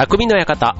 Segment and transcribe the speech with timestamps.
[0.00, 0.76] 匠の館。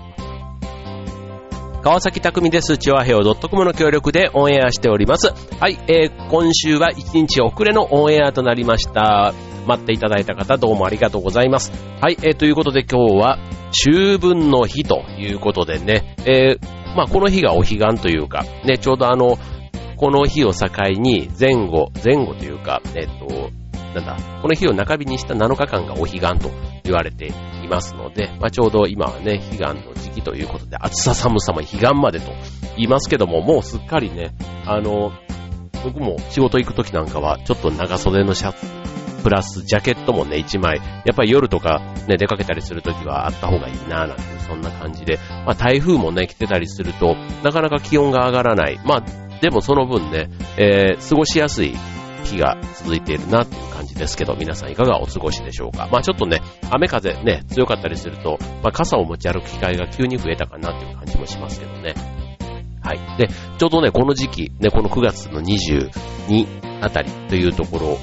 [1.83, 2.79] 川崎匠です。
[2.79, 5.35] チョアヘオ .com の協力でオンエアしております。
[5.61, 9.35] はい、えー、今週は1日遅れのオンエアとなりました。
[9.67, 11.71] 待っていただいた方どうもありがとうございます。
[12.01, 13.39] はい、えー、ということで今日は
[13.69, 19.37] 秋分の日ということでね、えー、まあこの日がお彼岸というか、ね、ちょうどあの、
[19.99, 20.67] この日を境
[20.99, 23.60] に前後、前後というか、えっ、と、
[23.95, 26.51] なんだ、この日を中日にした7日間がお彼岸と
[26.85, 32.33] 言われていますので、まあ、ちょうど今はね、彼岸の時期ということで、暑さ寒さも彼岸までと
[32.77, 34.33] 言いますけども、もうすっかりね、
[34.67, 35.13] あの、
[35.83, 38.67] 僕も仕事行く時なんかは、ちょっと長袖のシャツ、
[39.23, 48.81] プラスジャケットもね、1枚、やっぱり夜とかね、出かけたりする時はあった方がいいなぁなんて、そんな感じで、まあ台風もね、来てたりすると、なかなか気温が上がらない。
[48.85, 49.05] まあ、
[49.41, 51.75] でもその分ね、えー、過ごしやすい
[52.25, 55.89] 日が続いているなっていう感じですけど、皆さんいかがお過ごしでしょうか？
[55.91, 61.95] まあちょっとね、雨風ね、強かったりすると、まあ傘を持ち歩く機会が急に増えたかなっていう感じもしますけどね。
[62.83, 63.19] はい。
[63.19, 67.99] で、ちょうどね、この時期、ね、この9月の22あたりというところ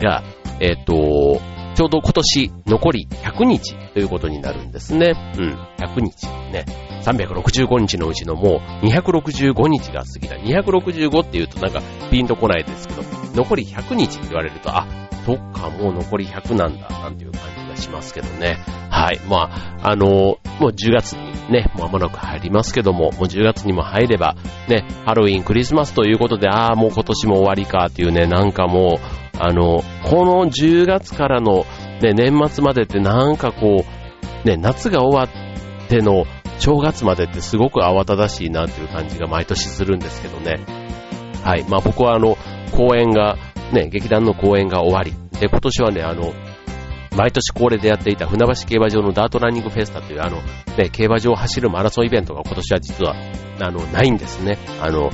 [0.00, 0.22] が、
[0.60, 1.40] えっ、と、
[1.74, 5.14] ちょうど今年残り100日ということになるんですね。
[5.38, 6.64] うん、100日ね。
[7.04, 10.34] 365日のうちのもう265日が過ぎた。
[10.34, 13.02] 265って言うとなんかピンとこないですけど、
[13.38, 14.84] 残り100日って言われると、あ、
[15.24, 18.58] そっか、もう残り100なんだ、なんていう感じがしますけどね。
[18.90, 19.20] はい。
[19.28, 19.48] ま
[19.80, 24.34] あ、あのもう10月にね、もう間もなく入りますけども、もう10月にも入れば、
[24.68, 31.64] ね、ハロウィン、クリスマスということで、ああ、もう今年も終わりかっていうね、なんかもう、あの、この10月からの、
[32.02, 33.84] ね、年末までってなんかこ
[34.44, 35.32] う、ね、夏が終わ
[35.86, 36.24] っての
[36.58, 40.77] 正月までってすごく慌ただしいなっていう感じが毎年するんですけどね。
[41.48, 41.64] はい。
[41.66, 42.36] まあ僕はあの、
[42.72, 43.38] 公演が、
[43.72, 45.14] ね、劇団の公演が終わり。
[45.40, 46.34] で、今年はね、あの、
[47.16, 50.42] 毎年恒例でやっていた船橋競馬場のダートランニングフェスタというあの、
[50.76, 53.16] ね、競馬場を走るマラソンイベントが今年は実は、
[53.60, 54.58] あの、ないんですね。
[54.82, 55.10] あの、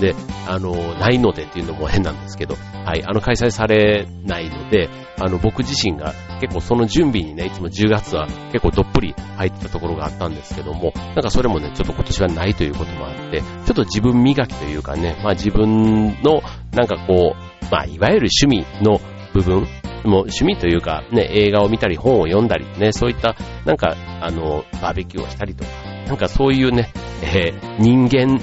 [0.00, 0.14] で、
[0.48, 4.88] あの、ないのでっていうのも変なんですけど、はい、あの、開催されないので、
[5.18, 19.00] あの、僕自身が結構その準備にね、いつも10月は結構どっぷり入ってたところがあったんですけども、なんかそれもね、ちょっと今年はないということもあって、ちょっと自分磨きというかね、まあ自分の、なんかこう、まあいわゆる趣味の
[19.32, 19.66] 部分、
[20.04, 23.34] もう趣味というか、ね、映画を見たり本を読んだり、ね、そういった、
[23.64, 25.70] なんか、あの、バーベキューをしたりとか、
[26.06, 28.38] なんかそういうね、えー、人間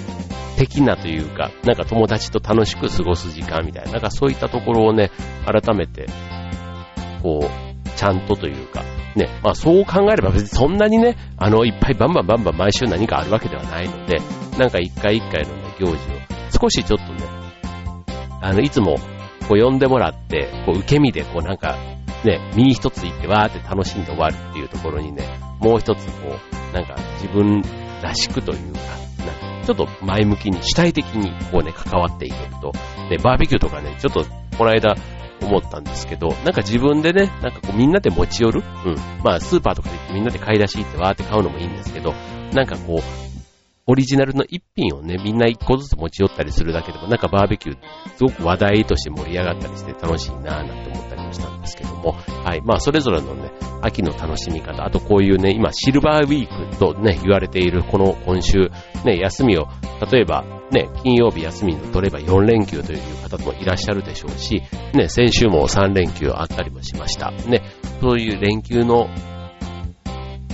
[0.57, 5.11] 的なというか、なんか友達と楽しく過ごす時間みたいな、なんかそういったところをね、
[5.45, 6.07] 改めて、
[7.23, 8.83] こう、ちゃんとというか、
[9.15, 14.19] ね、まあそう考えれば別にそんなにね、あの、いっぱいバンバンバンバン毎週何かあるわけではないので、
[14.59, 15.97] なんか一回一回のね、行事を
[16.61, 17.19] 少しちょっとね、
[18.41, 18.97] あの、いつも
[19.47, 21.77] こう呼んでもらって、こう受け身でこうなんか、
[22.25, 25.23] ね、身に一ついってわーって楽しんで終わるっていうところにね、
[25.59, 26.35] もう一つこ
[26.71, 27.61] う、なんか自分
[28.01, 28.79] らしくというか、
[29.19, 32.71] なんかちょっと前向きに主体的にこうね、関わっていけると、
[33.09, 34.25] で、バーベキューとかね、ちょっと
[34.57, 34.95] この間
[35.43, 38.63] 思ったんですけど、なんか自分でね、なんかこうみんなで持ち寄る？
[38.85, 38.95] うん。
[39.23, 42.13] まあスーパーとかで行ってみんなで買い出し行ってわーって買うのもいいんですけど、
[42.53, 43.32] なんかこう、
[43.85, 47.77] オリジナルの一品をね、みんな一個ずつ持ち寄ったりするだけでも、なんかバーベキュー、
[48.15, 52.61] すごく話題として盛り上がったりして楽しいなぁなんて思ったりもしたんですけども、はい。
[52.61, 53.51] まあ、それぞれのね、
[53.81, 58.71] 秋の楽しみ方、あとこういうね、今、シルバーウィークとね、言われているこの今週、
[59.03, 59.67] ね、休みを、
[60.09, 62.99] 例えば、ね、金曜日休みに取れば4連休という
[63.29, 67.31] 方もいらっしゃるでしょうし、ね、先週も3連休あったりもしました。
[67.31, 67.61] ね、
[67.99, 69.09] そういう連休の、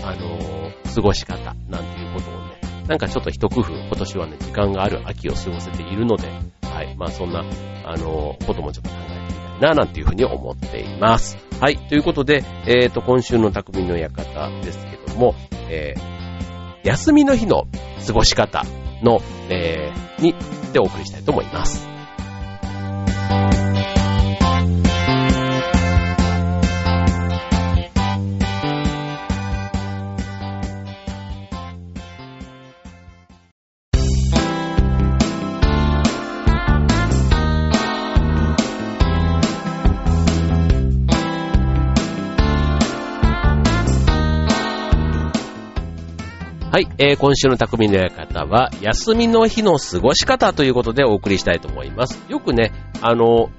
[0.04, 0.50] あのー
[0.90, 2.49] 過ごし方なんていうことをね、
[2.90, 6.28] なんかちょっと一工夫、今年はね、時間がある秋を過ごせているので、
[6.64, 6.96] はい。
[6.98, 7.46] まあそんな、
[7.86, 11.38] あのこともちょっと考えてみたいな、なんていうふうに思っています。
[11.62, 11.78] はい。
[11.78, 15.36] ということで、えっ、と、今週の匠の館ですけども、
[15.70, 17.68] えー、休みの日の
[18.08, 18.66] 過ごし方
[19.04, 19.20] の、
[19.50, 20.34] えー、に、
[20.74, 21.99] でお送りしたいと思います。
[46.80, 52.24] はい、えー、今週の匠の館は、休みの日の過ごし方ということでお送りしたいと思います。
[52.30, 52.72] よくね、
[53.02, 53.50] あの、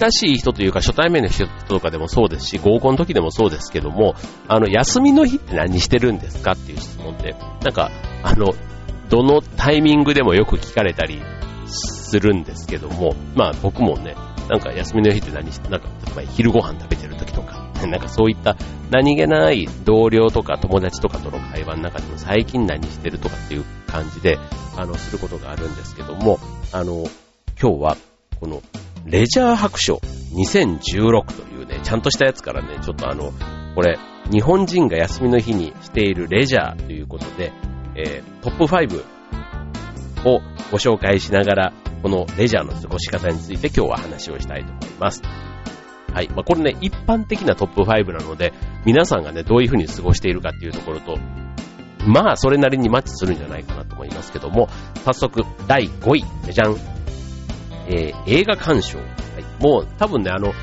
[0.00, 4.14] 親しい人というか初対面の人とかでもそうですし、合コンの時でもそうですけども、
[4.48, 7.90] あの、休みの日って何してるんですかっていう質問で、なんか、
[8.22, 8.54] あの、
[9.10, 11.20] どのタイミングでもよく聞かれたり
[11.66, 14.14] するんですけども、まあ僕もね、
[14.48, 17.34] なんか休みの日って何して、なんか、例えば昼ご飯食べてる時、
[17.88, 18.56] なんかそういった
[18.90, 24.38] 何気ない同僚とか友達とかとの会話の中でも最近何してるとかっていう感じで、
[24.76, 26.38] あの、することがあるんですけども、
[26.72, 27.04] あの、
[27.60, 27.96] 今日は
[28.40, 28.62] この
[29.06, 30.00] レジャー白書
[30.34, 33.32] 2016というね、ちゃんとしたやつからね、ちょっとあの、
[33.74, 33.98] これ、
[34.30, 37.52] 日本人が休みの日にしているレジャーということで、
[37.94, 39.04] えー、トップ5
[40.28, 40.40] を
[40.70, 41.72] ご紹介しながら、
[42.02, 45.22] このレジャーの過ごし方について今日は話をしたいと思います。
[46.16, 46.30] はい。
[46.30, 48.54] まあ、これね、一般的なトップ5なので、
[48.86, 51.18] 皆さんがね、どういう風に過ごしているかっていうところと、
[52.06, 54.70] まあ、それなりにマッチするんじゃないかなと思いますけども、
[55.04, 56.76] 早速、第5位、じゃん。
[57.88, 58.96] えー、映画鑑賞。
[58.96, 59.62] はい。
[59.62, 60.54] もう、多分ね、あの、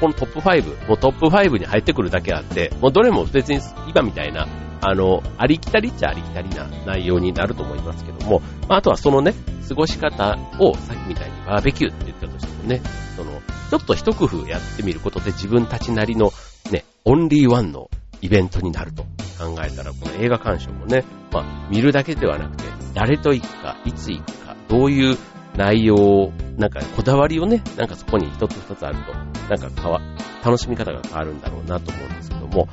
[0.00, 4.48] このトップ5、もうトップ5に入ってくるだけあって、もうどれも別に今みたいな、
[4.86, 9.32] あの、ありきたりっちゃありきたりな内容になると思いますけども、まあ、あとはそのね、
[9.66, 12.82] 過ごし方をさっきみたいにバーベキューって言ったとしてもね、
[13.16, 13.40] その、
[13.70, 16.32] ちょっと一工夫やってみることで自分たちなりの
[16.70, 17.88] ね、オンリーワンの
[18.20, 19.04] イベントになると
[19.38, 25.16] 考えたら、この映画鑑賞もね、まあ、見るだけではなくて、誰と行くか、いつ行くか、どういう
[25.56, 29.14] 内容、なんかこだわりをね、なんかそこに一つ二つあると、
[29.48, 30.00] なんか変わ、
[30.44, 32.68] 楽しみ方が変わるんだろうなと思うんですけども、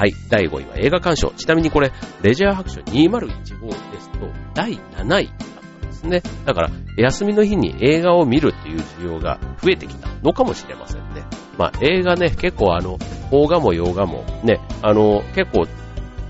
[0.00, 1.30] はい、第5位は映画鑑賞。
[1.32, 1.92] ちなみにこれ、
[2.22, 5.36] レジャー白書2015ですと、第7位だっ
[5.78, 6.22] たんですね。
[6.46, 11.24] だから、休みの日に映画を見るっていう需要が増えてきたのかもしれませんね。
[11.58, 12.96] まあ、映画ね、結構あの、
[13.28, 15.66] 邦画も洋画もね、あの、結構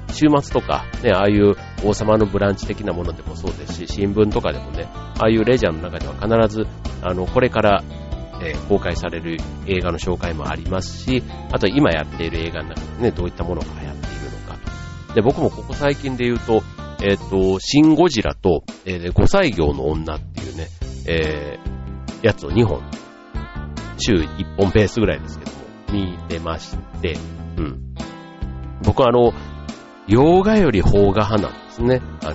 [0.09, 6.67] 週末とか、ね、ああいう王様のブランチ的なものでもそうですし、新聞とかでもね、ああいうレジャーの中では必ず、
[7.03, 7.85] あの、これから、
[8.41, 11.23] えー、公開される映画の紹介もありますし、
[11.53, 14.59] あと今やっている映画の中でね、どういったものが流行っているのか
[15.09, 15.15] と。
[15.15, 16.63] で、僕もここ最近で言うと、
[17.03, 20.69] えっ、ー、と、シン・ゴジラと、えー、5歳業の女っていうね、
[21.07, 22.83] えー、やつを2本、
[23.99, 25.59] 週1本ペースぐらいですけども、
[25.93, 27.17] 見てまして、
[27.57, 27.95] うん。
[28.83, 29.33] 僕はあの、
[30.07, 32.03] 洋画より邦画派なんですね。
[32.23, 32.35] あの、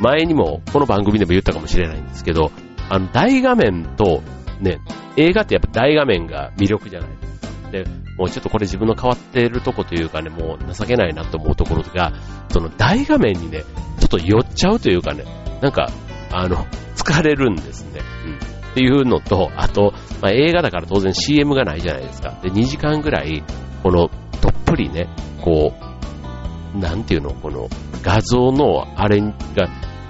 [0.00, 2.50] 前にもこの番組でも言ったかもしれないんですけど、
[2.88, 4.22] あの、大画面と、
[4.60, 4.80] ね、
[5.16, 7.70] 映画ってやっぱ大画面が魅力じゃないですか。
[7.70, 7.84] で、
[8.16, 12.12] もうちょっとこれ自分の変わっているとこというかね、もう情けないなと思うところが、
[12.50, 13.64] その大画面にね、
[14.00, 15.24] ちょっと寄っちゃうというかね、
[15.60, 15.90] なんか、
[16.32, 16.66] あの、
[16.96, 18.00] 疲れるんですね。
[18.26, 18.34] うん。
[18.36, 22.38] っていうのと、あと、まあ、映画だから当然 CM がないじゃないですか。
[22.42, 23.42] で、2時間ぐらい、
[23.82, 24.10] この、
[24.42, 25.08] どっぷりね、
[25.40, 25.72] こ
[26.74, 27.68] う、なんていうの、この
[28.02, 29.32] 画像のあれが、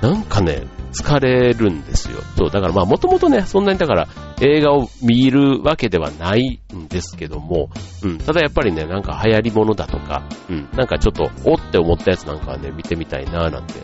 [0.01, 0.65] なんかね、
[1.03, 2.19] 疲れるんですよ。
[2.37, 4.09] そう、だからまあもともとね、そんなにだから
[4.41, 7.69] 映画を見るわけではないんですけども、
[8.03, 13.75] うん、ただやっぱりね、なんか流行り物だとか、うん、なんかちょっと、おって思ったやつなんかはね、見てみたいななんて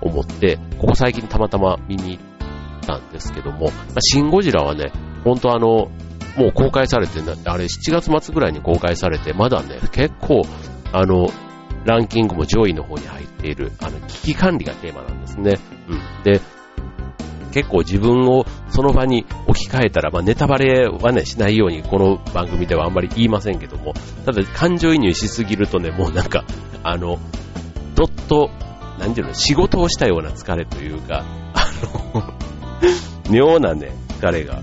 [0.00, 4.92] 思って、ここ最近たまたま見に行ったんですけども、まあ、シン・ゴジラはね、
[5.24, 5.90] ほんとあの、
[6.36, 10.42] もう公開されて、あれ7月末ぐらいに公開されて、まだね、結構、
[10.92, 11.28] あの、
[11.84, 15.58] ランキングも上位の方に入っている、あの、危機管理がテーマなんですね。
[15.88, 16.22] うん。
[16.22, 16.40] で、
[17.52, 23.94] 結構自分をその場に置き換えたら、まあ、ネタバレはね、しないようにこの番組ではあんまり言いませんけども、
[24.24, 26.44] ただ感情移入しすぎるとね、もうなんか、
[26.82, 27.18] あの、
[27.94, 28.50] どっと、
[28.98, 31.70] なんていうの、仕事をしたような疲れというか、あ
[32.14, 32.34] の
[33.30, 34.62] 妙なね、疲れが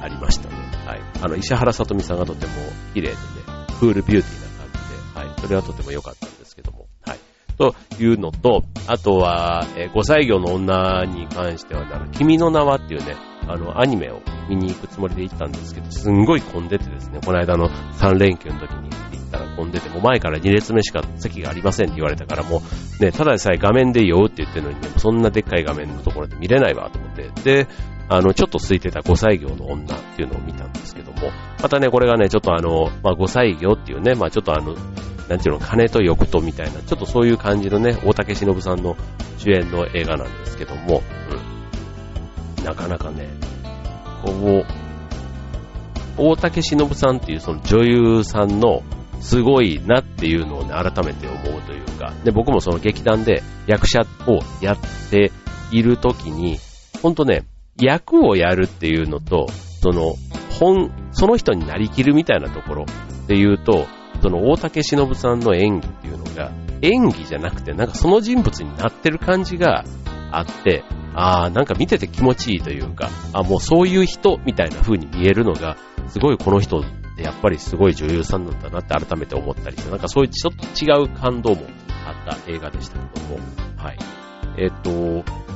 [0.00, 0.56] ありましたね。
[0.86, 1.00] はい。
[1.22, 2.52] あの、石原さとみさんがとても
[2.92, 3.18] 綺麗でね、
[3.80, 4.82] クールビューティーな感
[5.14, 6.33] じで、はいそれはとても良かった。
[7.56, 22.62] というのと、あとは、えー、5歳魚の女に関しては、君の名はっていうね、あの、アニメを見に行くつもりで行ったんですけど、すんごい混んでてですね、この間の3連休の時に行ったら混んでて、もう前から2列目しか席がありませんって言われたから、も
[23.00, 27.68] う、ね、ただでさえ画面でいいよって言ってるのにね、そんなでっかい画面のところで見れないわと思って、で、
[28.08, 31.30] あの、ちょっと空いてた5歳魚の女っていうのを見たんですけども、
[31.62, 34.74] またね、これがね、ちょっとあの、まあ、5歳魚っていうね、まあ、ちょっとあの、
[35.28, 38.96] なんていうの、金と欲とみたいな、ちょっとそういう感じのね、大竹しのぶさんの
[39.38, 41.02] 主演の映画なんですけども、
[42.58, 42.64] うん。
[42.64, 43.28] なかなかね、
[44.24, 44.64] こう、
[46.16, 48.82] 大竹しのぶさんっていうその女優さんの
[49.20, 54.78] すごいなっていうのをね、改めて思うというか、で、僕もその劇団で役者をやっ
[55.10, 55.32] て
[55.72, 56.58] いるときに、
[57.02, 57.44] ほんとね、
[57.80, 59.46] 役をやるっていうのと、
[59.80, 60.14] その、
[60.58, 63.86] 本、その人になりきるみたいなところっていうと、
[64.24, 66.50] その大竹しのぶさんの演技っていうのが、
[66.80, 69.84] 演技じゃなくて、なんかその人物になってる感じが
[70.30, 70.82] あって、
[71.14, 75.76] ああ、なんか見てて気持ちいいというか、あもうそういう人みたいな風に見えるのが、
[76.08, 76.82] すごいこの人っ
[77.18, 81.66] てやっぱりすごい女優さんなんだなって改めて思ったりして、なんかそういうちょっと違う感動も
[82.06, 83.38] あった映画でしたけども、
[83.76, 83.98] はい。
[84.56, 84.90] えっ、と、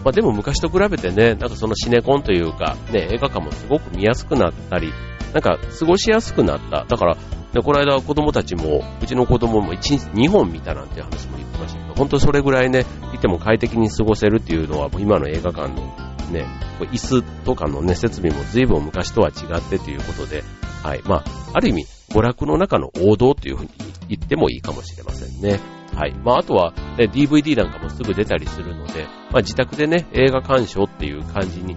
[0.05, 4.93] まあ、でも昔と比べてね、なんかそのシネコンというか、ね、映画館もすごく見やすくなったり、
[5.33, 6.85] なんか過ごしやすくなった。
[6.85, 7.17] だから、
[7.53, 16.47] で、この間子供たちも、うちの子供も1日2本見たなんて話も言ってましたけど、本当それぐらいね、いても快適に過ごせるっていうのは、今の映画館のね、
[16.93, 20.45] 椅子とかのね、設備も随分昔とは違ってということで、
[20.83, 21.03] はい。
[21.05, 21.25] まあ、
[21.55, 23.71] ある意味、娯楽の中の王道というふうに
[24.09, 25.61] 言ってもいいかもしれませんね。
[25.95, 26.15] はい。
[26.15, 31.77] まあ、あとは、ね、DVD なんかもすぐ出たりするので、まあ、自宅でね、映画鑑賞っていう感じに、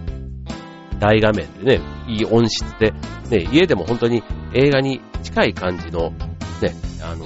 [1.01, 2.93] 大画面でね、いい音質で、
[3.31, 6.11] ね、家でも本当に映画に近い感じの、
[6.61, 7.25] ね、あの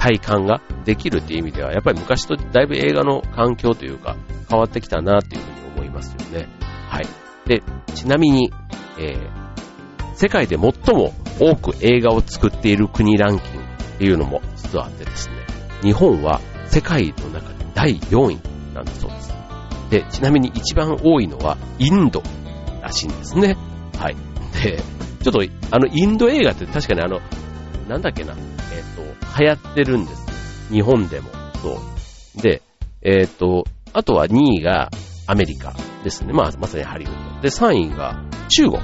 [0.00, 4.16] 体感ができるっていう意味では、やっぱり昔とだいぶ映画の環境というか、
[4.50, 6.48] 変わってきたなっていうふうに思いますよね。
[6.88, 7.06] はい。
[7.46, 7.62] で、
[7.94, 8.52] ちなみに、
[8.98, 15.36] えー、世界で最も多く映画を作っている国ランキングっていうのも実はあってですね、
[15.82, 19.33] 日本は世界の中で第4位なんだそうです。
[19.94, 22.20] で、ちなみに一番多いのはインド
[22.82, 23.56] らしいんですね。
[23.96, 24.16] はい。
[24.60, 24.82] で、
[25.22, 27.20] ちょっと、あの、インド映画って確かにあの、
[27.88, 30.72] なんだっけな、えっ、ー、と、流行ってるんです。
[30.72, 31.30] 日本でも。
[31.62, 31.78] そ
[32.36, 32.42] う。
[32.42, 32.60] で、
[33.02, 34.90] えっ、ー、と、あとは2位が
[35.28, 35.72] アメリカ
[36.02, 36.32] ですね。
[36.32, 37.40] まあ、まさにハリウッド。
[37.42, 38.80] で、3位が中国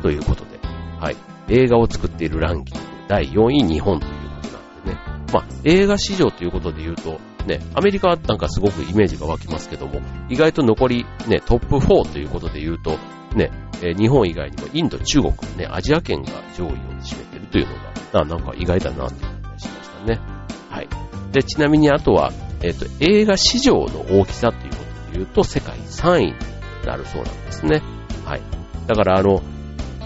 [0.00, 0.60] ということで、
[1.00, 1.16] はい。
[1.48, 4.98] 映画を作っているランキング、第4位日本ということなんでね。
[5.32, 12.98] まあ、映画市場ということで言うと、ね、アメリカなんかすごくイメージが湧きますけども、意外と残りね、トップ4ということで言うと、
[13.36, 13.50] ね、
[13.82, 16.70] え、日本以外にもインド、中国、ね、アジア圏が上位を
[17.00, 20.20] 占めてるというのが、あなんか意外だなという気がしましたね。
[20.70, 20.88] はい。
[21.32, 22.32] で、ちなみにあとは、
[22.62, 26.34] えっ、ー、と、映画市場の大きさということで言うと、世界3位に
[26.86, 27.82] なるそうなんですね。
[28.24, 28.42] はい。
[28.86, 29.42] だからあの、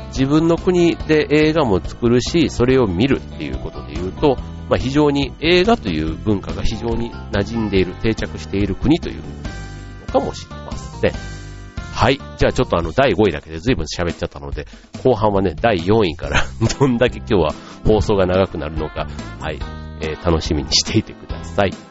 [0.08, 4.36] 自分の国で映画も作るし、それを見るっていうことで言うと、
[4.68, 11.12] まあ、非常に映画という文化が非常に馴染んでいる、定着している国というのかもしれません。
[11.98, 12.18] はい。
[12.36, 14.66] じゃあちょっとあの第5位だけで随分喋っちゃったので、
[15.02, 16.44] 後半はね、第4位から
[16.78, 19.08] どんだけ今日は放送が長くなるのか、
[19.40, 19.58] はい、
[20.00, 21.87] えー、楽しみにしていてください。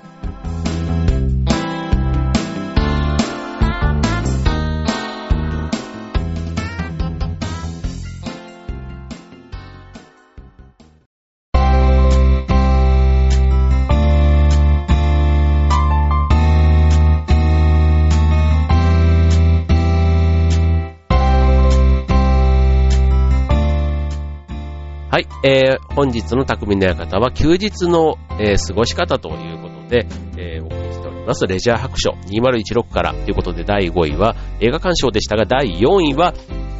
[25.43, 31.45] えー、本日の匠の館は休日の、えー、過ごし方ということで、えー、お送りしております。
[31.45, 36.33] レジャー白書2016からということで第5位は映画鑑賞でしたが第4位は、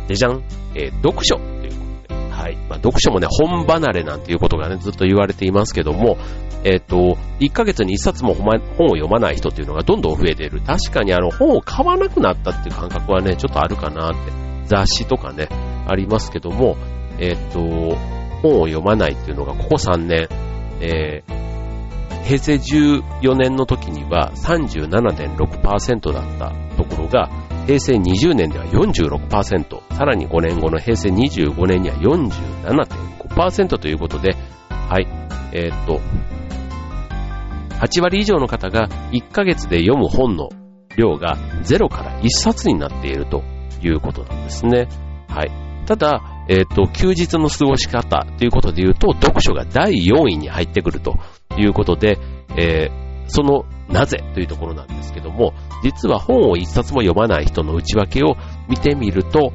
[0.08, 0.44] レジャン、
[0.76, 1.76] えー、読書というこ
[2.08, 6.18] とで、はい、まあ、読書もね、本離れなんていうことがね、ずっと言われていますけども、
[6.64, 8.60] えっ、と、1ヶ月に1冊も本を
[8.90, 10.62] 読まない人っていうのがどんどん増えている。
[10.62, 14.48] 確かにあの、本を買わなくなったっていう感覚はね、ちょっとあるかなって。
[14.66, 15.48] 雑誌とかね、
[15.88, 16.76] ありますけども、
[17.20, 20.28] えっ、と、本を読まないっていうのがここ3年、
[20.82, 21.38] えー、
[22.28, 27.30] 平成14年の時には37.6%だったところが、
[27.66, 34.36] 平成20年では46%、さらに5年後の平成25年には47.5%ということで、
[34.70, 35.08] はい、
[35.54, 36.02] えー、っと、
[37.78, 40.50] 8割以上の方が1ヶ月で読む本の
[40.98, 43.44] 量が0から1冊になっていると
[43.82, 44.88] いうことなんですね。
[45.30, 45.52] はい。
[45.86, 51.18] ただ、えっ、ー、と、休日の過ごし方ということで言うと、読書が第4位に入ってくると
[51.58, 52.18] いうことで、
[52.58, 58.36] えー、そのなぜというところなんですけども、実は本を一冊も読まない人の内訳を
[58.68, 59.52] 見てみると、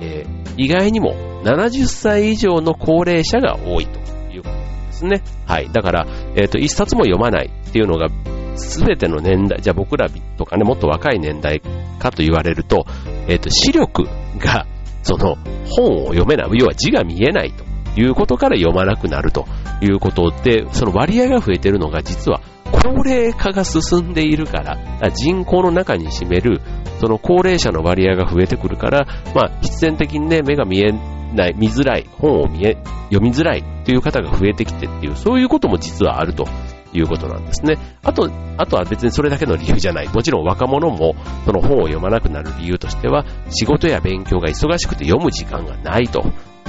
[0.00, 3.98] えー、意外にも70歳以上の高齢者が多いと
[4.32, 4.54] いうこと
[4.86, 5.22] ですね。
[5.46, 5.70] はい。
[5.70, 8.08] だから、えっ、ー、と、一冊も読まないっていうのが、
[8.56, 11.60] すべての年代、じゃあ僕らとかね、もっと若い年代
[11.98, 12.84] かと言われると、
[13.28, 14.04] えっ、ー、と、視力
[14.38, 14.66] が
[15.02, 15.36] その
[15.68, 17.64] 本を読めない、要は字が見えないと
[18.00, 19.46] いうことから読まなくなると
[19.80, 22.40] いうことで、その割合が増えているのが実は
[22.70, 26.60] 高齢化が進んでいるから、から人口の中に占める
[27.00, 30.92] その高齢者の割合が増えてくるから、まあ必然的にね、目が見え
[31.34, 32.78] ない、見づらい、本を見え、
[33.10, 36.46] 読みづらいという方が増えてきてっていう、そういうことも実はあると。
[36.92, 37.78] いうことなんですね。
[38.02, 40.08] あと、あとは別にそれだけの理由じゃない。
[40.08, 46.24] もちろん若者もその本を読まなくなる理由としては、仕事や勉強が忙しくて読む時間がないと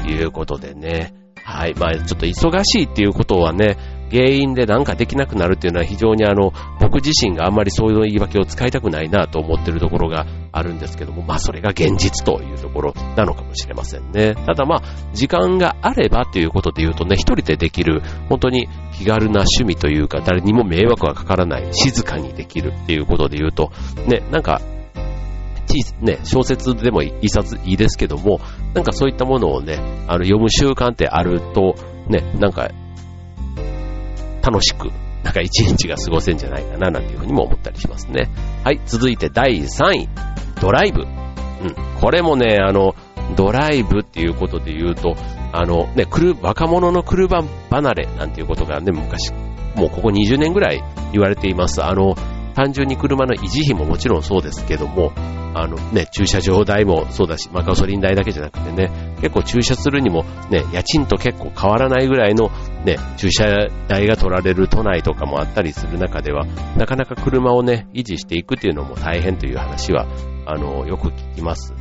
[0.08, 1.14] いうことでね。
[1.44, 1.74] はい。
[1.76, 3.78] まあちょっと忙しいっていうことはね、
[4.12, 14.36] 原因でなんかできなくなるっていうのは非常にあの、僕自身があんまりそういう言い訳を使いたくないなと思ってるところがあるんですけども、まあそれが現実というところなのかもしれませんね。
[14.46, 14.82] ただまあ、
[15.14, 18.68] 時間があればということで言うとね、一人でできる、本当に
[18.98, 23.72] 気軽な趣味というか、誰にも迷惑がかからない、静かにできるっていうことで言うと、
[24.08, 24.62] ね、なんか、
[26.02, 28.40] ね、小説でも一冊いいですけども、
[28.74, 31.76] なんかそういったものをね、あの、読む習慣ってあると、
[32.08, 32.70] ね、なんか、
[34.44, 34.92] 楽しく、
[35.24, 38.30] なんか一日が過ごせんじゃないかな、なんていうふうにも思ったりしますね。
[38.64, 40.10] はい、続いて第3位、
[40.62, 41.02] ドライブ。
[41.02, 41.08] うん、
[42.00, 42.94] これもね、あの、
[43.38, 45.16] ドライブっていうことで言うと、
[45.54, 46.06] あのね、
[46.42, 49.32] 若者の車離れなんていうことがね、昔、
[49.76, 50.84] もうここ20年ぐらい
[51.14, 51.84] 言われています。
[51.84, 52.16] あの、
[52.54, 55.12] 単純に車の維持費ももちろんそうですけども、
[55.56, 58.92] あのね、駐車場代もそうだし、まあ、ガソリン代だけじゃなくてね、
[59.24, 62.52] 結構駐車するにもね、家賃と結構変わらないぐらいの
[62.84, 70.08] ね、駐車代が取られる都内とかもあったりする中では、なかなか車をね、維持していくっていうのも大変という話は、
[70.46, 71.74] あの、よく聞きます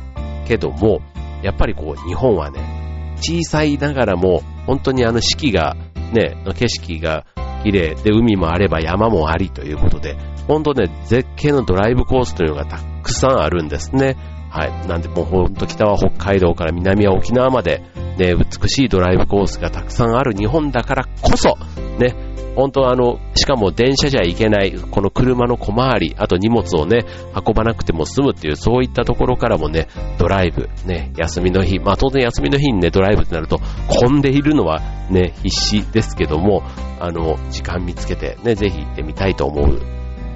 [0.47, 1.01] けども、
[1.43, 5.75] やっぱりこう、日本はね、小さいながらも、本当にあの四季が、
[6.13, 7.25] ね、の景色が
[7.63, 10.15] 綺麗で、海もあれば山もありということで、
[10.47, 14.15] 本当ね、絶景のドライブコースというのがたくさんあるんですね。
[14.53, 14.87] はい。
[14.87, 17.81] なんでもうほんと北は北海道から南は沖縄まで、
[18.19, 21.57] ね、美しいドライブコースがたくさんある日本だからこそ、
[21.97, 22.13] ね、
[22.55, 27.03] 本当あの、しかも電車じゃいけない、この車の小回り、あと荷物をね、
[27.35, 29.87] 運ばなくても済むっていう、そういったところからもね、
[30.19, 36.61] ドライブ、ね、休みの日、まあ当然休みの日にね、ドライブってなると、混んでいるのはね、必死ですけども、
[36.99, 39.81] あの、時間見つけてね、ぜひ行ってみたいと思う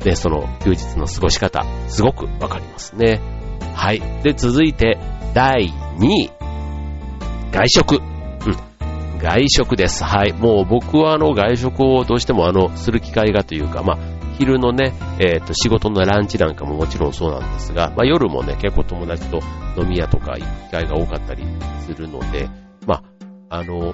[0.03, 3.36] で、その休日の過ごし方、すごくわかりますね。
[3.77, 4.01] はい。
[4.23, 4.97] で、続いて、
[5.35, 5.69] 第
[5.99, 6.31] 2位。
[7.51, 7.95] 外食。
[7.95, 9.19] うん。
[9.19, 10.03] 外食です。
[10.03, 10.33] はい。
[10.33, 13.97] もう僕はあの外食をどうしてもあの、する機会がというか、まあ、
[14.39, 19.41] 昼のね、えっ、ー、と、仕事のランチなんかももちろんそうなんですが、まあ、夜もね、結構友達と
[19.77, 21.43] 飲み屋とか行く機会が多かったり
[21.81, 22.49] するので、
[22.87, 23.03] ま
[23.49, 23.93] あ、あの、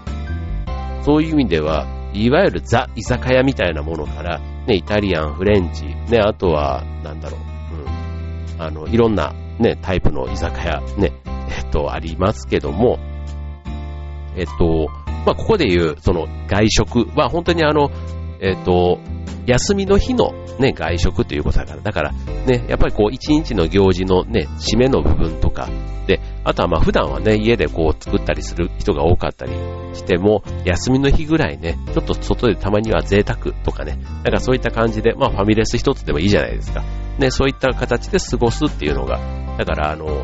[1.03, 11.13] そういう意味では、いわゆるザ・居酒屋みたいなものから、ね、イタリアン、フレンチ、ね、あとは、なんだろう、うん、あの、いろんな、ね、タイプの居酒屋、ね、
[11.49, 12.99] えっと、ありますけども、
[14.35, 14.87] えっと、
[15.25, 17.91] まあ、ここで言う、その、外食は、本当にあの、
[18.41, 18.99] えっと、
[19.45, 22.11] 休みの日のね、外食ということだから、だから
[22.45, 25.69] ね、やっぱりこう一日の行事のね、締めの部分とか、
[26.07, 29.53] で、あとはまあ普段はね、家でこう作ったりする人が多かったり
[29.93, 36.83] しても、休みの日ぐらいね、ちょっと外でたまには贅沢とかね、なんかそういった感じで、まあファミレス一つでもいいじゃないですか。
[37.17, 39.19] ね、そういった形で過ごすっていうのが、
[39.57, 40.23] だからあの、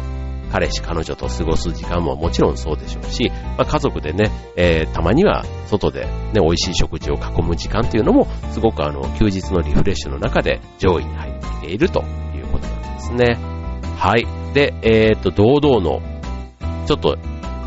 [0.52, 12.02] 彼氏、彼女と過ごす時間ももちろんそうでしょうし、まあ、家族でね、えー、たまには外でね、美味しい食事を囲む時間っていうのも、すごくあの、休日のリフレッシュの中で上位に入ってきていると
[12.36, 13.38] いうことなんですね。
[13.98, 14.26] はい。
[14.54, 16.02] で、えっ、と、堂々の、
[16.88, 17.18] ちょっと、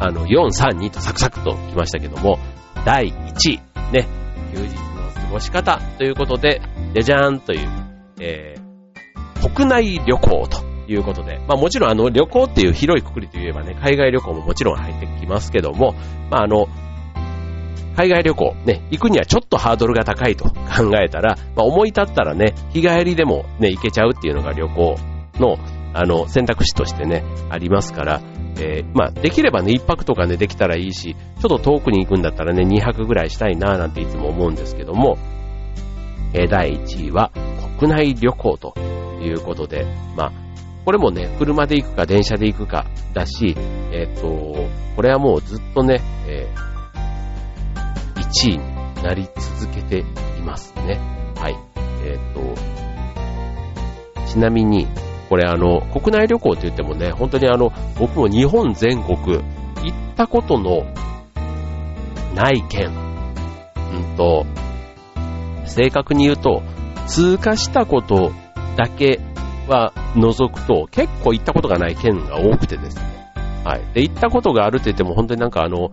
[0.01, 2.39] あの、4、3、2とサクサクと来ましたけども、
[2.85, 3.61] 第1位、
[3.93, 4.09] ね、
[4.53, 6.61] 休日の過ごし方ということで、
[6.95, 7.69] でじゃーんという、
[8.21, 15.95] えー、国内旅行ということで、まあもちろんあの旅行っていう広いくくりといえばね、海外旅行ももちろん入ってきますけども、
[16.31, 16.67] まああの、
[17.97, 24.97] 海外旅行ね、行くにはちょっとハードルが高いと 考えたら、まあ思い立ったらね、日帰りでもね、行けちゃうっていうのが旅行
[25.39, 25.59] の、
[25.95, 28.21] あの、選択肢としてね、ありますから、
[28.59, 35.19] えー、まあ、できればね、一泊とかね、できたらいいし、ちょっと遠くに行くんだったらね、二泊ぐらいしたいな、なんていつも思うんですけども、
[36.35, 37.31] えー、第1位は、
[37.79, 38.75] 国内旅行と
[39.23, 40.33] いうことで、まあ、
[40.85, 43.55] これもね、車で行くか電車で行くかだし、
[43.93, 49.29] えっ、ー、と、これはもうずっとね、えー、1位になり
[49.61, 50.99] 続けていますね。
[51.37, 51.57] はい。
[52.05, 54.89] えっ、ー、と、ちなみに、
[55.29, 60.85] これあの、国内旅行って言ってもね、本当にあの、僕も日本全国行ったことの
[62.35, 62.91] ない県、
[63.93, 64.47] うんと、
[65.67, 66.63] 正確に言うと、
[67.07, 68.33] 通過したこと
[68.77, 69.21] だけ
[69.69, 73.03] は除くと、結構行ったことがない県が多くてですね。
[73.65, 73.95] はい。
[73.95, 75.93] で、行ったことがあるって言っても本当になんかあの、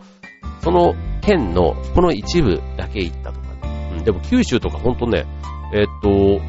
[0.62, 3.92] その県のこの一部だけ行ったとかね。
[3.98, 5.26] うん、でも九州とか本当ね、
[5.74, 6.42] えっと、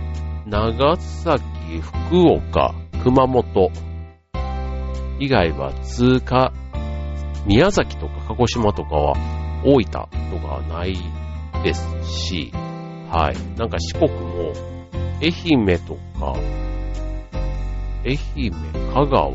[0.46, 1.44] 長崎、
[1.80, 3.70] 福岡、熊本
[5.20, 6.52] 以外は通過、
[7.46, 9.14] 宮崎とか鹿児島とかは
[9.64, 9.98] 大分と
[10.38, 10.96] かない
[11.62, 12.50] ですし、
[13.10, 13.58] はい。
[13.58, 14.52] なんか四国も
[15.20, 16.34] 愛媛とか
[18.04, 18.52] 愛媛、
[18.92, 19.30] 香川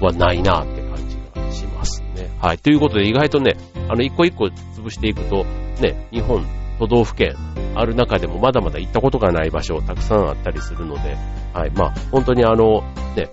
[0.00, 2.30] はないなって感じがしますね。
[2.40, 2.58] はい。
[2.58, 3.56] ということで意外とね、
[3.88, 5.44] あの、一個一個潰していくと、
[5.80, 6.44] ね、日本、
[6.78, 7.36] 都道府県
[7.76, 11.16] ある中でもまだまだ行ったことがない場所たくさんあったりするので、
[11.52, 11.70] はい。
[11.70, 12.82] まあ、本当にあの、
[13.16, 13.30] ね、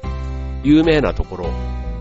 [0.64, 1.50] 有名なところ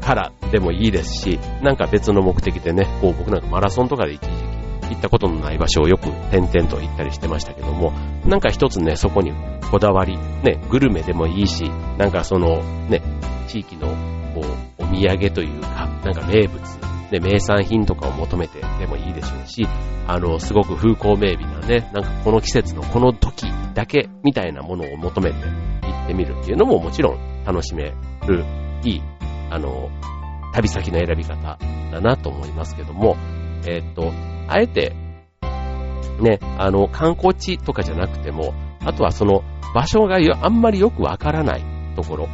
[0.00, 4.47] からでもいいですし、なんか別の目的でね、こう僕なんかマラソンとかで一時
[4.88, 7.92] 行ったことのない場所をよく点々と行ったりしてましたけども、
[8.26, 9.32] なんか一つね、そこに
[9.70, 13.02] こだわり、ね、グルメでもいいし、なんかその、ね、
[13.46, 13.88] 地域の、
[14.34, 14.42] こ
[14.78, 16.60] う、お土産というか、なんか名物、
[17.10, 19.66] ね、名産品とかを求めてでもいいでしょうし、
[20.06, 27.92] あの、すごく風光明媚なね、なんかこの季節のこの時だけみたいなものを求めて行ってみるっていうのももちろん楽しめ
[28.26, 28.44] る、
[28.84, 29.02] いい、
[29.50, 29.90] あの、
[30.54, 31.58] 旅先の選び方
[31.92, 33.16] だなと思いますけども、
[33.66, 34.12] えー、っと、
[34.48, 34.94] あえて、
[36.20, 39.42] ね、あの、観光地とかじゃなくても、あとはその
[39.74, 41.62] 場所があんまりよくわからない
[41.94, 42.28] ところ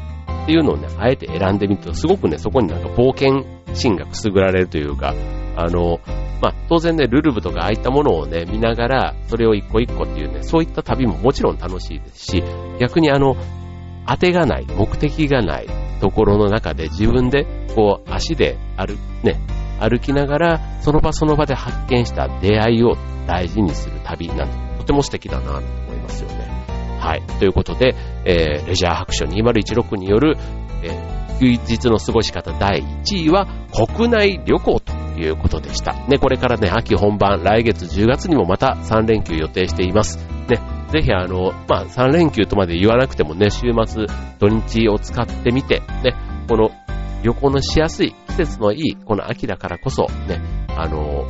[0.45, 5.15] っていうのをね、あえて選んでみると、すごくね、そこになんか冒険心がくすぐられるというか、
[5.57, 6.01] あの、
[6.41, 12.45] まあ、当然ね、ルルブとかああいったものをね、見ながら、それを一個一個っていうね、そういった旅ももちろん楽しいですし、
[12.79, 13.37] 逆にあの、
[14.07, 15.69] 当てがない、目的がない
[16.01, 19.41] ところの中で自分で、こう、足で歩、ね、
[19.81, 26.65] 歩きながら、その場その場で発見した出会いを大事にする旅なんて、とても素敵だなと思いますよね。
[27.01, 27.23] はい。
[27.39, 30.37] ということで、えー、レジャー白書2016による、
[30.83, 35.93] えー、休日の過ごし方第1位は国内旅行ということでした。
[36.09, 40.19] ね、これからね、秋本番、来月10月にもまた3連休予定しています。
[40.49, 40.59] ね、
[40.91, 44.07] ぜひあの、まあ、3連休とまで言わなくてもね、週末、
[44.39, 46.15] 土日を使ってみて、ね、
[46.49, 46.71] この
[47.25, 51.27] 旅行のしやすい、季節のいい、この秋だからこそ、ね、あの、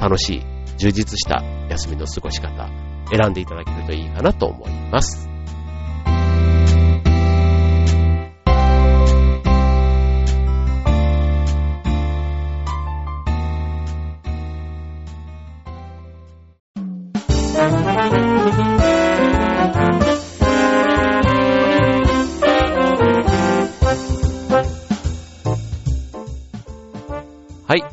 [0.00, 0.42] 楽しい、
[0.78, 2.68] 充実した休みの過ごし方、
[3.10, 5.31] 選んでいただけるといいかなと思います。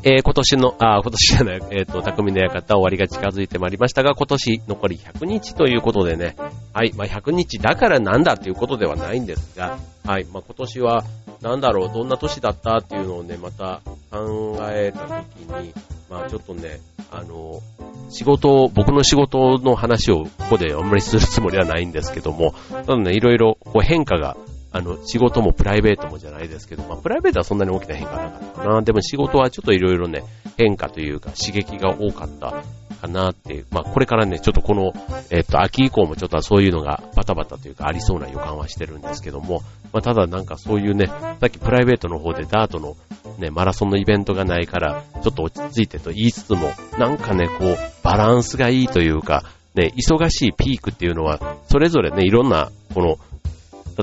[0.02, 6.36] えー、今年の、あ、今年じゃない、えっ、ー、と、匠の館終わりが近づいてまいりましたが、今年残り100日ということでね、
[6.72, 11.04] はい、まあ、100日だからなんだっていうことではないんですが、はい、まあ、今年は、
[11.42, 15.06] なんだろう、どんな年だったっていうのをね、また考えたと
[15.38, 15.74] きに、
[16.08, 17.60] まあ、ちょっとね、あの、
[18.08, 24.36] 仕事を、僕の仕事の話をここであんまりするつもりはないんですけども、ただね、いろいろこう変化が
[24.72, 28.82] あの、仕事もプライベートもじゃないですけど、まあ、プライベートはそんなに大きな変化なかったかな。
[28.82, 30.22] でも仕事はちょっといろいろね、
[30.56, 32.62] 変化というか刺激が多かった
[33.00, 33.66] かなっていう。
[33.70, 34.92] まあ、これからね、ちょっとこの、
[35.30, 42.96] えっと、秋以降もちょっとそういうのがバタバタというかありそうな予感はしてるんですけども、まあ、ただなんかそういうね、さっきプライベートの方でダートの
[43.38, 53.18] ね、マラソンのイベントがないから、ちょっと落ち着いてと言いつつも、なんかね、こう、バランスがいいというか、ね、忙しいピークっていうのは、それぞれね、いろんな、この、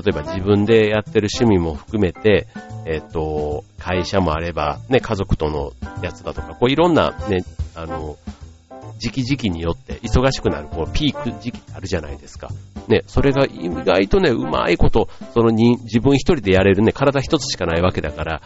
[0.00, 2.46] 例えば自分でやってる趣味も含めて、
[2.86, 8.16] えっ、と、会社もあれば、ね、家族とのやつだとか、こういろんなね、あの、
[8.98, 12.48] 時期時期によって忙しくなる、こう、ピーク時期あるじゃないですか。
[12.88, 18.42] ね、それが意外とね、うまいこと、そのに、自分一人でやれるね、体一つしかないわけだから、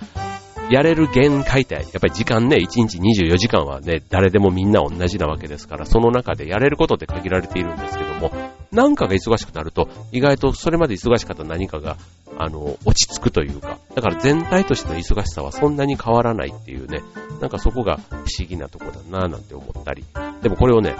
[0.73, 8.33] やれる限界って、やっぱり時間ね、1日24時間はね、誰でもみんな同じなわけですから、その中でやれることって限られているんですけども、
[8.71, 11.99] なんかが忙しくなると、意外とそれまで忙しかった何かが、
[12.39, 17.03] あの、落ち着くというか、だから全体としての忙しさはそんなに変わらないっていうね、
[17.43, 20.07] なんかそこが不思議なとこだなぁなんて思ったり、
[20.41, 20.97] でもこれをね、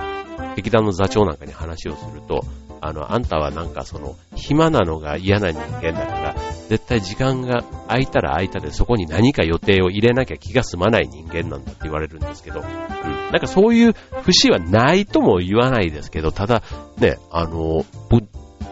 [0.55, 2.45] 劇団の座長なんかに話をすると、
[2.83, 6.35] あの、あんたはなんかその、暇なのが嫌な人間だから、
[6.73, 12.67] 絶対時間が空いたら空いたでそこに何か予定を入れなきゃ気が済まない人間なんだって言われるんですけど、うん。
[12.67, 16.63] なんかそういう節はないとも言わないですけど、ただ、
[16.97, 17.85] ね、あの、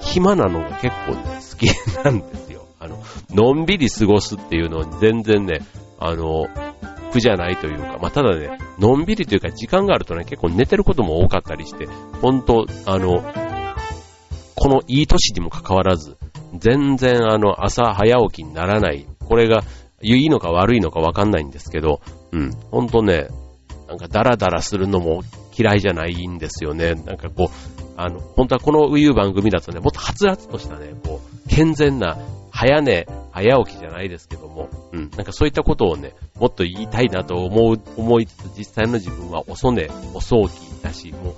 [0.01, 1.67] 暇なのが結構ね、好き
[2.03, 2.65] なんですよ。
[2.81, 3.03] あの、
[3.35, 5.61] のんびり過ごすっていうのに全然ね、
[5.99, 6.47] あの、
[7.13, 11.87] 苦じゃないというか、まあ、ただね、のんびりというか時間があるとね、結構寝てることも多かったりして、
[12.23, 13.23] 本当あの、
[14.55, 16.17] このいい年にもかかわらず、
[16.55, 19.07] 全然あの、朝早起きにならない。
[19.27, 19.63] これが、
[20.03, 22.01] いいのか悪いのかわかんないんですけど、
[22.33, 23.29] うん、ほんとね、
[23.87, 25.23] なんかダラダラするのも
[25.57, 26.95] 嫌いじゃないんですよね。
[26.95, 32.17] なんかこう、あの、本当はこのいう番組だとね、もっとはつらつとしたね、こう、健全な、
[32.51, 41.35] 早寝、早起きじゃないですけども、うん、なんかそういったことをね、もっと言いたいなと思う、思いつつ、実際の自分は遅寝、遅起きだし、もう、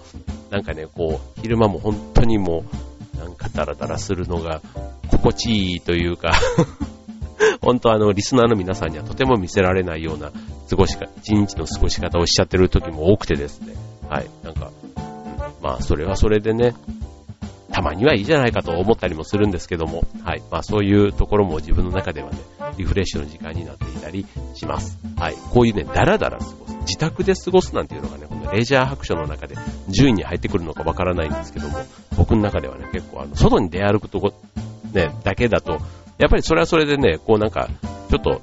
[0.53, 2.65] なんかね、こう、昼間も本当にも
[3.15, 4.61] う、なんかダラダラするのが
[5.23, 6.33] 心地いいというか
[7.63, 10.33] 本当あの、リスナーの皆さんにはとても見せられないような
[10.69, 13.75] 過ごしか、一日の過ごし方をしちゃってる時も多くてですね。
[14.09, 14.27] はい。
[14.43, 14.71] なんか、
[15.61, 16.75] まあ、それはそれでね、
[17.71, 20.43] たまにはいいじゃないかと思ったりもするんですけども、はい。
[20.51, 22.39] まあ、そういうところも自分の中ではね、
[22.77, 24.99] リフレッシュの時間になっていたりします。
[25.17, 25.35] はい。
[25.53, 26.77] こういうね、ダラダラ過ごす。
[26.81, 29.57] 自宅で過ごすなんていうのがね、がレジャー白書の中で
[29.89, 31.79] 順位に入ってくるのかわからないんですけども、
[32.17, 34.35] 僕の中ではね、結構あの、外に出歩くとこ、
[34.93, 35.79] ね、だけだと、
[36.19, 37.69] やっぱりそれはそれでね、こうなんか、
[38.11, 38.43] ちょっと、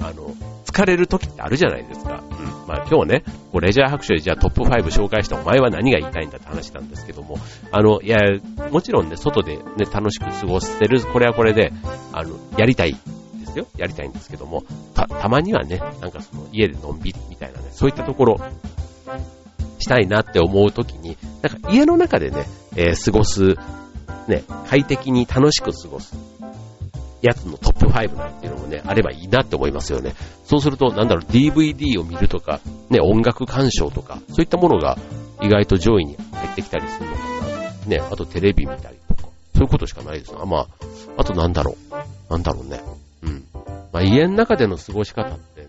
[0.00, 2.22] あの、疲れる時ってあるじゃないですか。
[2.30, 2.66] うん。
[2.66, 7.38] まあ今日ね、こうレジャー白書でじゃあトップ5紹介したお前は何が言いたいんだって話なんですけども、
[7.70, 8.18] あの、いや、
[8.70, 11.72] もちろんね、外でね、楽しく過ごせる、これはこれで、
[12.12, 12.98] あの、やりたいで
[13.46, 13.66] すよ。
[13.76, 18.36] やりたいんですけども、た、たまにはね、なんかその家でのんびりみたいなね、そういったところ、
[19.78, 23.56] したいなって思う時に、なんか家の中でね、えー、過ごす、
[24.28, 26.16] ね、快適に楽しく過ごす。
[27.22, 30.14] やつのトップ5なんていうのもね、あればいいなって思いますよね。
[30.44, 32.60] そうすると、なんだろう、DVD を見るとか、
[32.90, 34.98] ね、音楽鑑賞とか、そういったものが
[35.42, 37.86] 意外と上位に入ってきたりするのかな。
[37.86, 39.22] ね、あとテレビ見たりとか、
[39.54, 40.66] そういうことしかないですが、まあ、
[41.16, 42.80] あとなんだろう、なんだろうね。
[43.22, 43.44] うん。
[43.92, 45.68] まあ、家の中での過ごし方って、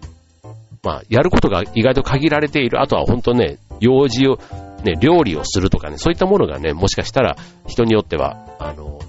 [0.83, 2.81] まあ、やることが意外と限られている。
[2.81, 4.39] あとは本当ね、用事を、
[4.83, 7.35] ね、料理をするとかね、そういったものがね、もしかしたら
[7.67, 8.99] 人によっては、あの、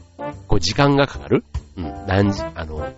[0.47, 1.45] こう時間がかかる？
[1.77, 2.93] うん、何時、あの、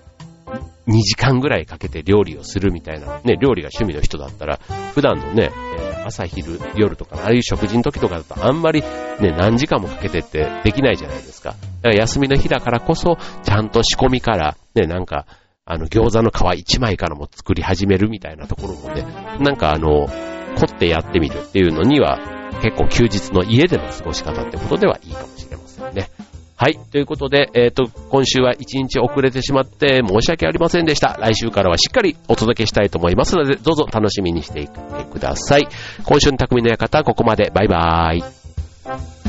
[0.86, 4.58] 2時間ぐらいかけて料理をするみたいな、ね、料理が趣味の人だったら、
[4.94, 8.82] 普段のね、え、朝昼、夜とか、ああいう食事の時とかだとあんまり
[9.20, 11.50] ね、何時間もかけてってできないじゃないですか。
[11.50, 15.26] だから休みの日だからこそ、ちゃんと仕込みから、ね、なんか、
[15.64, 19.02] あの、餃子の皮1枚からも作り始めるみたいなところもね、
[19.38, 20.08] なんかあの、
[20.56, 22.18] 凝ってやってみるっていうのには、
[22.62, 26.10] 結構休日の家での過ごし方ってことではいいかもしれませんね。
[26.56, 26.78] はい。
[26.92, 31.16] ということで、えっ、ー、と、今週は1日遅れてしまって申し訳ありませんでした。
[31.18, 34.78] 来週からはしっかりお届けしたいと思いますので、どうぞ楽しみにしていて
[35.10, 35.66] ください。
[36.04, 37.50] 今週の匠の館、ここまで。
[37.54, 39.19] バイバーイ。